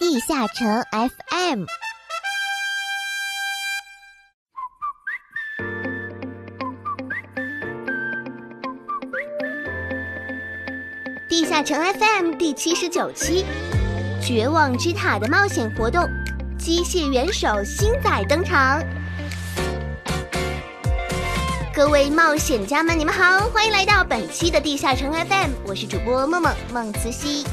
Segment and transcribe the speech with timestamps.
[0.00, 1.66] 地下城 FM。
[11.28, 13.44] 地下城 FM 第七十九期，
[14.26, 16.08] 《绝望之塔》的冒险活动，
[16.58, 18.82] 机械元首星仔登场。
[21.74, 27.44] 各位冒险家们，你们好，欢迎来到本期的地下城 FM，我是主播梦梦梦慈溪。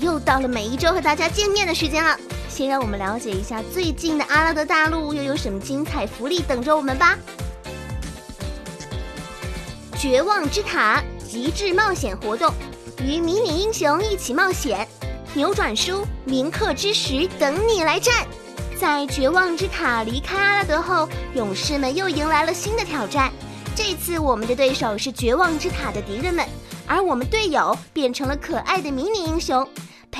[0.00, 2.18] 又到了每一周和大家见面的时间了，
[2.48, 7.18] 先让我们了解一下最近的阿拉德大陆又有什么精彩福利等着我们吧。
[9.98, 12.52] 绝望之塔极致冒险活动。
[13.02, 14.86] 与迷你英雄一起冒险，
[15.32, 18.26] 扭转书、铭刻之时等你来战。
[18.78, 23.32] 在绝望之塔离开阿拉德后，勇士们又迎来了新的挑战。
[23.74, 26.46] 这次我们的对手是绝望之塔的敌人们，
[26.86, 29.66] 而我们队友变成了可爱的迷你英雄。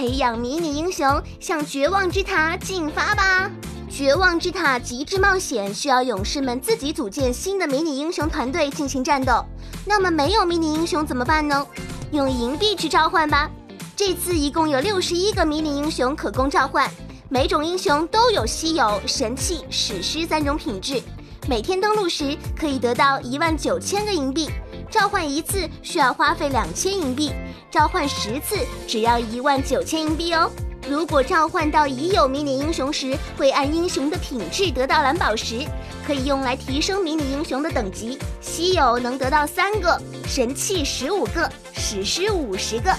[0.00, 3.50] 培养迷你英雄，向绝望之塔进发吧！
[3.90, 9.44] 绝望之塔极致冒险需要勇士们自己组建新的迷你英雄团队进行战斗。
[9.84, 11.66] 那么没有迷你英雄怎么办呢？
[12.12, 13.50] 用银币去召唤吧！
[13.94, 16.90] 这次一共有六十一个迷你英雄可供召唤，
[17.28, 21.02] 每种英雄都有稀有、神器、史诗三种品质。
[21.46, 24.48] 每天登录时可以得到一万九千个银币，
[24.90, 27.32] 召唤一次需要花费两千银币，
[27.70, 28.56] 召唤十次
[28.88, 30.50] 只要一万九千银币哦。
[30.88, 35.64] 如果召唤到已有迷你英雄时，会按英雄的品质得到蓝宝石，
[36.04, 38.18] 可以用来提升迷你英雄的等级。
[38.40, 42.92] 稀有能得到三个，神器十五个，史诗五十个。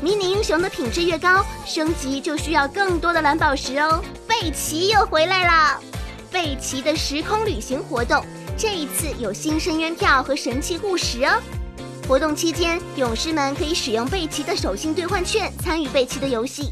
[0.00, 4.02] 迷你英雄的品质越高，升级就需要更多的蓝宝石哦。
[4.26, 5.80] 贝奇又回来了，
[6.30, 8.24] 贝奇的时空旅行活动，
[8.56, 11.40] 这一次有新深渊票和神器护石哦。
[12.06, 16.70] 活动期间，勇士们可以使用贝奇的手信兑换券参与贝奇的游戏。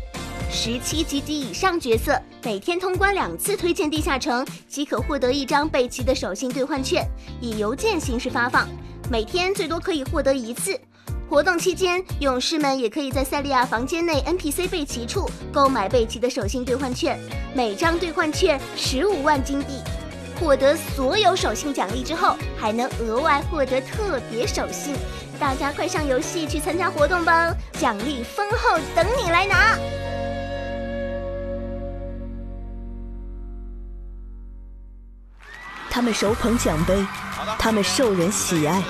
[0.48, 7.04] 十七级及以上角色每天通关两次推荐地下城，即可获得一张贝奇的手信兑换券，
[7.40, 8.68] 以邮件形式发放，
[9.10, 10.78] 每天最多可以获得一次。
[11.28, 17.18] 活动期间，勇士们也可以在塞利亚房间内 NPC 贝奇处购买贝奇的手信兑换券，
[17.54, 19.80] 每张兑换券十五万金币。
[20.38, 24.96] 获得所有手信奖励之后，还能额外获得特别手信。
[25.38, 29.76] 大家快上游戏去参加活动吧，奖励丰厚，等你来拿。
[35.90, 37.04] 他们手捧奖杯，
[37.58, 38.82] 他们受人喜爱，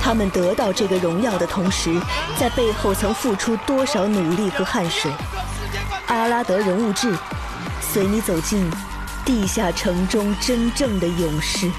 [0.00, 2.00] 他们得到这个荣耀的同时，
[2.38, 5.10] 在背后曾付出多少努力和汗水？
[6.06, 7.12] 阿拉德人物志，
[7.80, 8.70] 随你走进
[9.28, 11.70] 地下城中真正的勇士。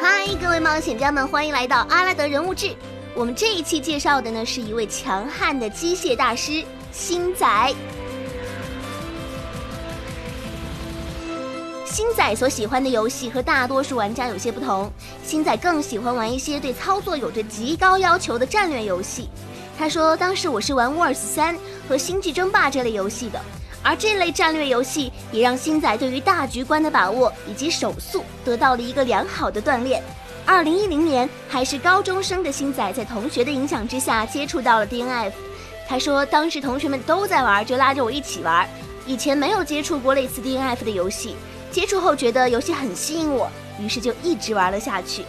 [0.00, 2.74] 嗨，各位冒险家们，欢迎来到阿拉德人物志。
[3.14, 7.74] 我们这一期介绍的呢，是一位强悍的机械大师星仔。
[11.90, 14.88] 星仔所喜欢的游戏和大多数玩家有些不同，
[15.24, 19.28] 星仔更喜欢玩一些对操作有着极高要求的战略游戏。
[19.76, 21.52] 他说：“当时我是玩《沃尔斯三》
[21.88, 23.40] 和《星际争霸》这类游戏的，
[23.82, 30.00] 而这类战略游戏也让星仔对于大局观的把握以及手速得到了一个良好的锻炼。”
[30.46, 35.32] 二零一零年，还是高中生的星仔，在同学的影响之下接触到了 DNF。
[35.88, 38.68] 他说，当时同学们都在玩，就拉着我一起玩。
[39.06, 41.34] 以前没有接触过类似 DNF 的游戏，
[41.70, 43.48] 接触后觉得游戏很吸引我，
[43.80, 45.24] 于是就一直玩了下去。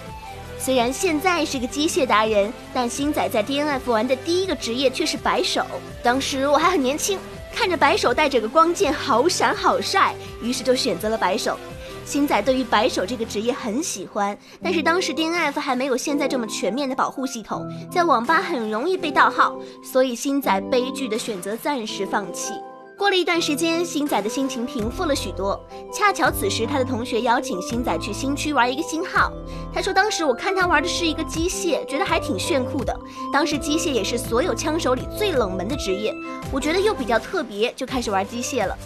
[0.58, 5.66] 虽然现在是个机械达人，但星仔在 DNF 玩的第一个职业却是白手。
[6.04, 7.18] 当时我还很年轻，
[7.52, 11.58] 看着白手带着个光剑，好闪好帅，于是就选择了白手。
[12.06, 22.54] 星仔对于白手这个职业很喜欢，但是当时 DNF 还没有现在这么全面的保护系统，在网吧很容易被盗号，所以星仔悲剧的选择暂时放弃。
[22.98, 25.60] 过了一段时间，星仔的心情平复了许多。
[25.92, 29.32] 恰巧此时他的同学邀请星仔去新区玩一个新号，
[29.74, 32.96] 他说当时我看他玩的是一个机械，觉得还挺炫酷的。
[33.34, 36.14] 当时机械也是所有枪手里最冷门的职业，
[36.52, 38.78] 我觉得又比较特别，就开始玩机械了。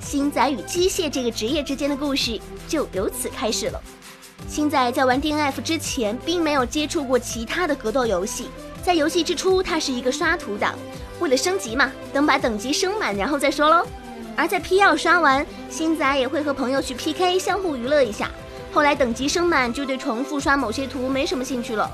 [0.00, 3.80] 星仔与机械这个职业之间的故事就由此开始了。
[4.48, 8.48] 星仔在玩 DNF 之前，并没有接触过其他的格斗游戏。
[8.82, 10.74] 在游戏之初，他是一个刷图党，
[11.20, 13.86] 为了升级嘛，等把等级升满然后再说喽。
[14.36, 18.30] 而在 P 要刷完，星仔也会和朋友去 PK，相互娱乐一下。
[18.72, 21.90] 后来等级升满，就对重复刷某些图没什么兴趣了。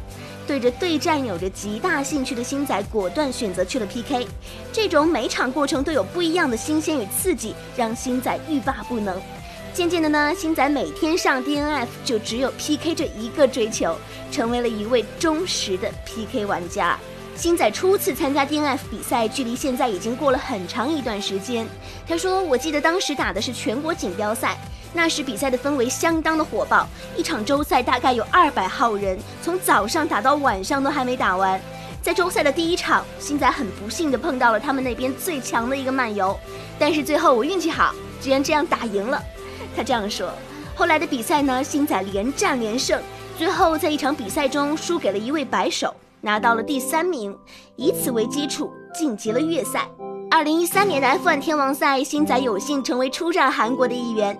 [0.46, 4.28] 对着对战有着极大兴趣的星仔果断选择去了 PK。
[4.73, 9.20] 这种每场过程都有不一样的新鲜与刺激，让星仔欲罢不能。
[9.73, 13.96] 渐渐的呢，星仔每天上 DNF 就只有 PK 这一个追求，
[14.31, 16.96] 成为了一位忠实的 PK 玩家。
[17.37, 21.67] 星仔初次参加 DNF 比赛，距离现在已经过了很长一段时间。
[22.09, 24.56] 他说：“我记得当时打的是全国锦标赛，
[24.94, 31.61] 那时比赛的氛围相当的火爆，一场周赛大概有二百号人，从早上打到晚上都还没打完。
[32.00, 36.38] 在周赛的第一场，星仔很不幸的碰到了他们那边最强的一个漫游，
[36.79, 39.23] 但是最后我运气好，居然这样打赢了。”
[39.77, 40.33] 他这样说。
[40.75, 42.99] 后来的比赛呢，星仔连战连胜，
[43.37, 45.94] 最后在一场比赛中输给了一位白手。
[46.26, 47.38] 拿到了第三名，
[47.76, 49.88] 以此为基础晋级了月赛。
[50.28, 54.37] 二零一三年的 F1 天王赛，星仔有幸成为出战韩国的一员。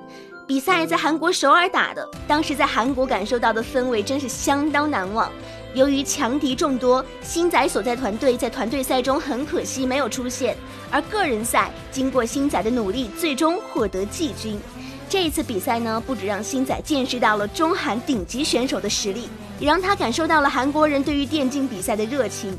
[0.49, 5.31] 比赛在韩国首尔打的，当时在韩国感受到的氛围真是相当难忘。
[5.75, 10.57] 由于强敌众多，星仔所在团队在团队赛中很可惜没有出现，
[10.91, 14.59] 而个人赛经过星仔的努力，最终获得季军。
[15.09, 19.29] 这一次比赛呢，不止让星仔见识到了中韩顶级选手的实力。
[19.59, 22.57] 也让他感受到了韩国人对于电竞比赛的热情。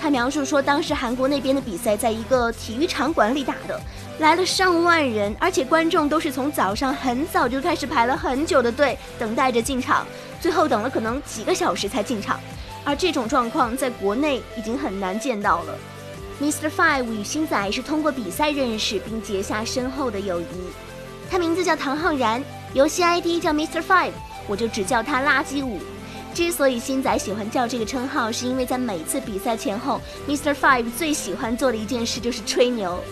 [0.00, 3.80] 他描述说，当时韩国那边的比赛在一个体育场馆里打的，
[4.20, 10.06] 来了上万人，而且观众都是从早上很早就开始排了很久的队，等待着进场，
[10.40, 12.38] 最后等了可能几个小时才进场。
[12.84, 15.74] 而这种状况在国内已经很难见到了。
[16.40, 16.70] Mr.
[16.70, 20.44] Five 与星仔是通过比赛认识并结下深厚的友谊。
[21.28, 22.42] 他名字叫唐浩然，
[22.72, 23.82] 游戏 ID 叫 Mr.
[23.82, 24.12] Five，
[24.46, 25.80] 我就只叫他垃圾五。
[26.38, 30.54] 之所以星仔喜欢叫这个称号，是因为在每次比赛前后，Mr.
[30.54, 33.02] Five 最喜欢做的一件事就是吹牛。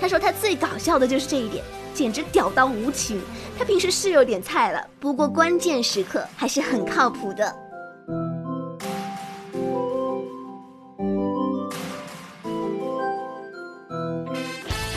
[0.00, 3.20] 他说他最搞笑的就是这一点，简直屌到无情。
[3.58, 7.52] 他平时是有点菜了，不过关键时刻还是很靠谱的。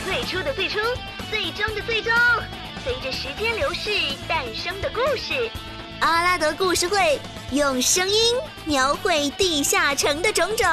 [0.06, 0.78] 最初的最初，
[1.28, 2.12] 最终的最终，
[2.84, 3.90] 随着时间流逝
[4.28, 5.50] 诞生的故事，
[6.00, 7.18] 阿拉德故事会。
[7.52, 8.14] 用声音
[8.64, 10.64] 描绘地下城的种种。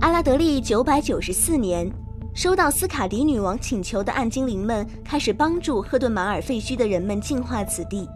[0.00, 1.88] 阿拉德利九百九十四年，
[2.34, 8.08] 收到斯卡迪女王请求的暗精灵们开始帮助赫顿马尔废墟的人们净化此地，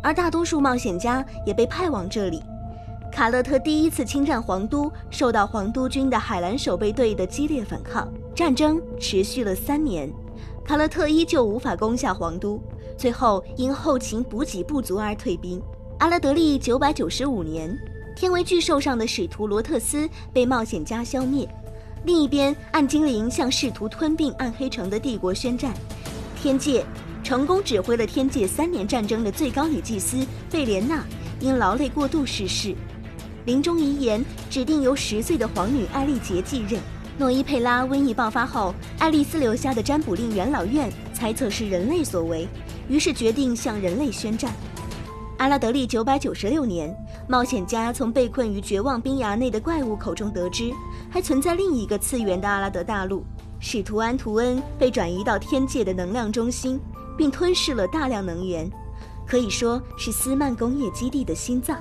[0.00, 2.40] 而大多数冒险家也被派往这里。
[3.10, 8.08] 卡勒特第一次侵占皇都，受到皇都军的海蓝守备队的激烈反抗，
[8.40, 10.10] 战争持续了三年。
[10.64, 12.58] 卡勒特依旧无法攻下皇都，
[12.96, 15.60] 最后因后勤补给不足而退兵。
[15.98, 17.78] 阿拉德利九百九十五年，
[18.16, 21.46] 天为巨兽上的使徒罗特斯被冒险家消灭。
[22.06, 25.74] 另一边，暗精灵向试图吞并暗黑城的帝国宣战。
[26.40, 26.82] 天界
[27.22, 31.04] 成功指挥了天界三年战争的最高女祭司贝莲娜
[31.40, 32.74] 因劳累过度逝世，
[33.44, 36.80] 临终遗言指定由十岁的皇女艾丽杰继任。
[37.20, 42.48] 诺伊佩拉瘟疫爆发后，爱丽丝留下的占卜令元老院猜测是人类所为，
[42.88, 44.50] 于是决定向人类宣战。
[45.36, 46.96] 阿拉德利九百九十六年，
[47.28, 50.72] 冒险家从被困于绝望冰崖内的怪物口中得知，
[51.10, 53.22] 还存在另一个次元的阿拉德大陆。
[53.58, 56.80] 使徒安图恩被转移到天界的能量中心，
[57.18, 58.66] 并吞噬了大量能源，
[59.26, 61.76] 可以说是斯曼工业基地的心脏。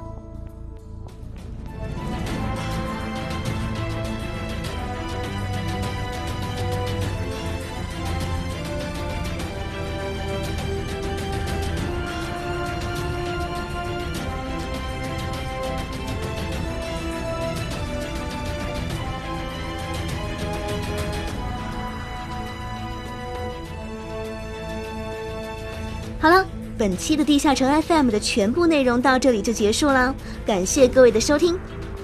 [26.19, 26.45] 好了，
[26.77, 30.13] 本期的地下城 FM 的全部内容到这里就结束了，
[30.45, 31.57] 感谢各位的收听，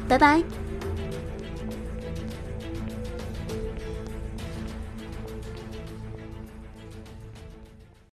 [0.08, 0.42] 拜拜。